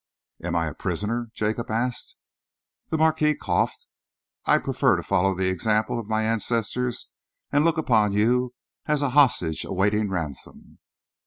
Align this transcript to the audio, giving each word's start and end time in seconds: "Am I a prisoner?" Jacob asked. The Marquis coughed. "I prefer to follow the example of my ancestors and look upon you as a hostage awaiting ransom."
"Am 0.43 0.55
I 0.55 0.65
a 0.65 0.73
prisoner?" 0.73 1.29
Jacob 1.35 1.69
asked. 1.69 2.15
The 2.89 2.97
Marquis 2.97 3.35
coughed. 3.35 3.85
"I 4.47 4.57
prefer 4.57 4.95
to 4.95 5.03
follow 5.03 5.35
the 5.35 5.47
example 5.49 5.99
of 5.99 6.09
my 6.09 6.23
ancestors 6.23 7.07
and 7.51 7.63
look 7.63 7.77
upon 7.77 8.11
you 8.13 8.55
as 8.87 9.03
a 9.03 9.11
hostage 9.11 9.63
awaiting 9.63 10.09
ransom." 10.09 10.79